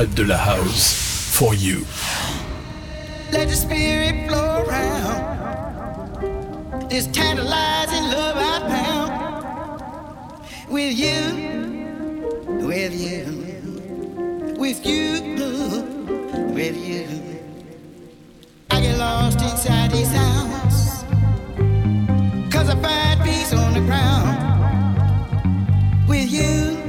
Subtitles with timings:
[0.00, 0.96] interprète de la house.
[1.32, 1.84] For you.
[3.32, 5.20] Let the spirit flow around.
[6.90, 9.10] This tantalizing love I found.
[10.68, 11.20] With you,
[12.66, 13.24] with you,
[14.58, 15.22] with you,
[16.54, 17.06] with you.
[18.70, 21.04] I get lost inside these sounds.
[22.52, 24.36] Cause I find peace on the ground.
[26.08, 26.79] With you,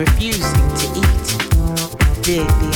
[0.00, 0.40] refusing
[0.76, 2.22] to eat.
[2.22, 2.69] Dig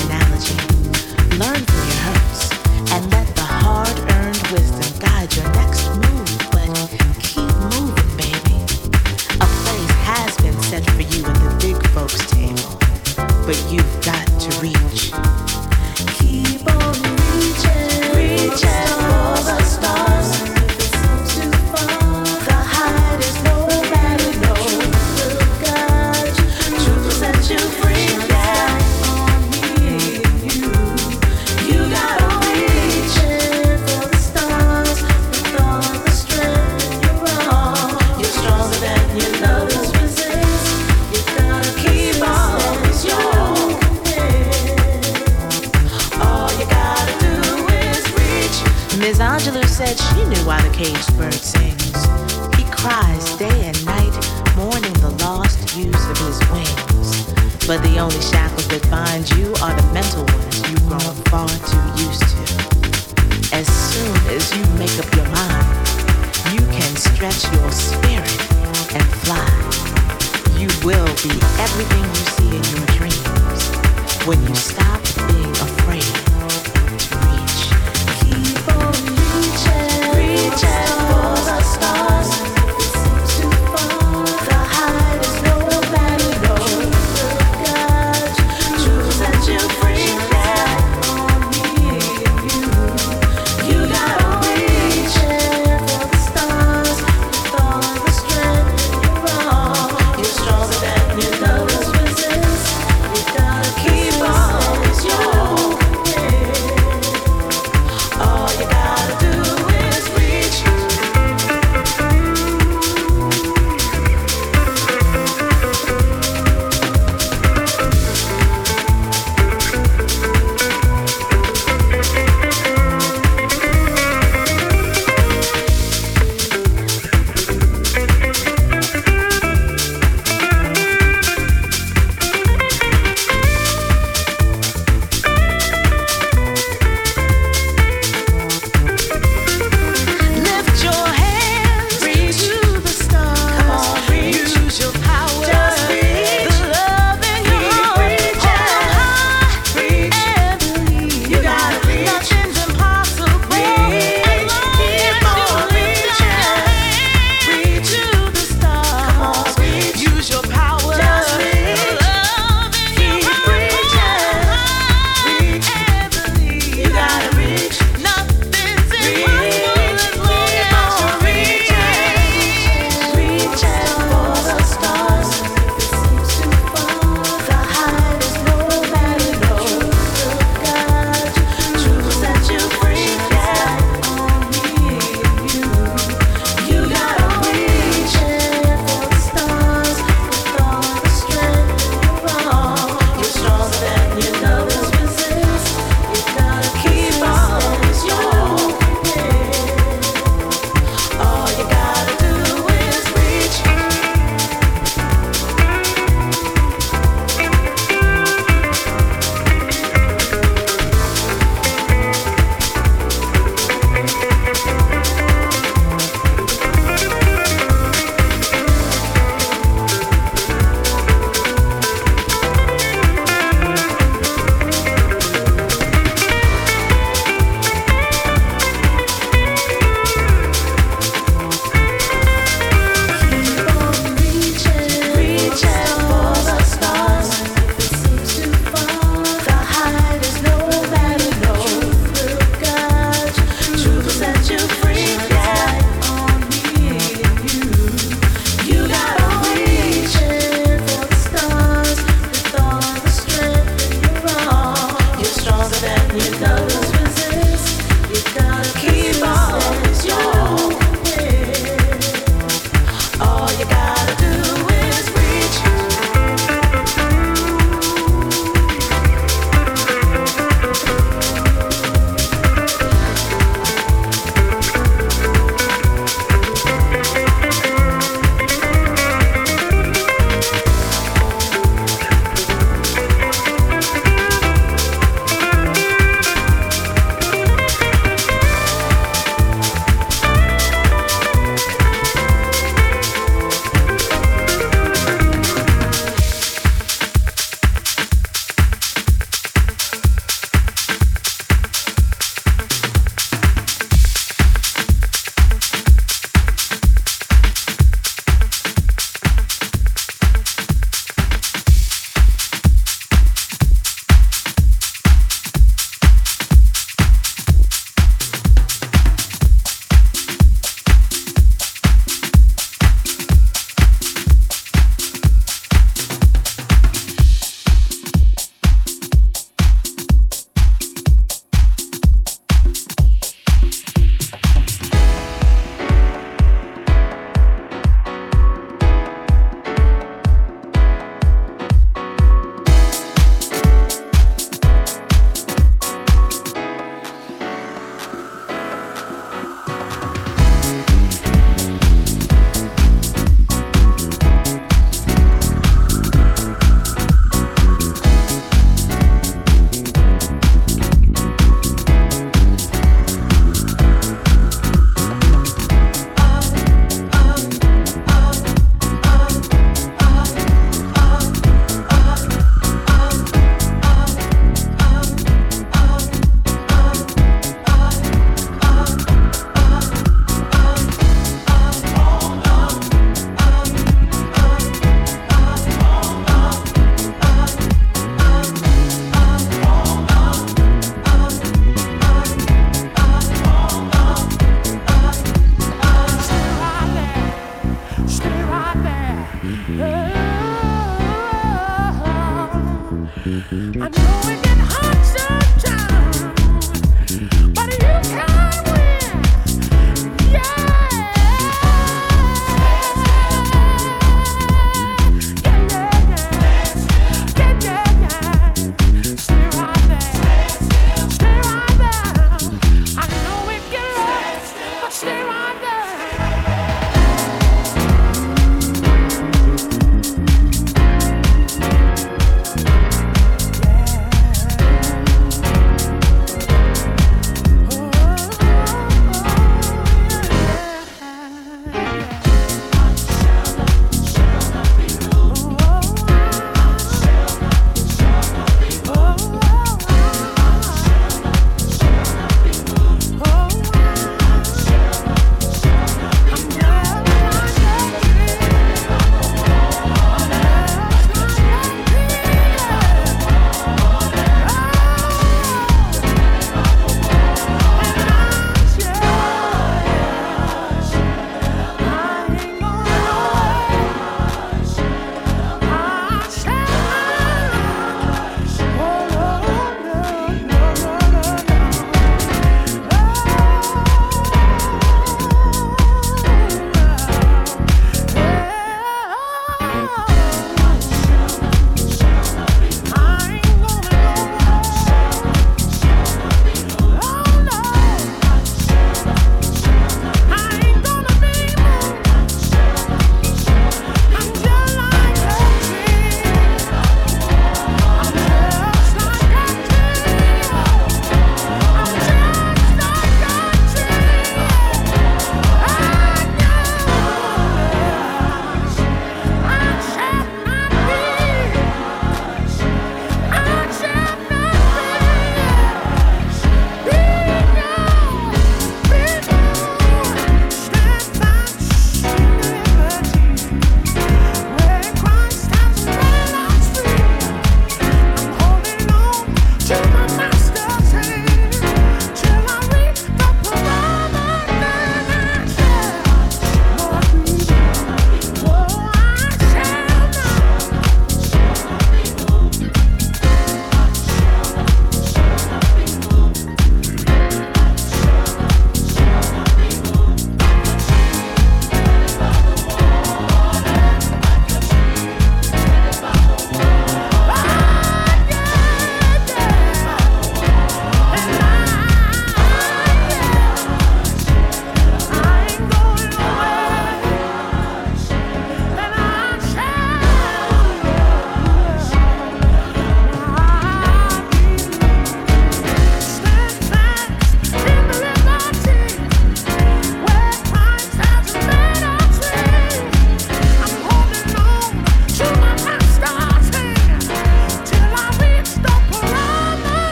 [402.94, 405.43] I know it gets hot,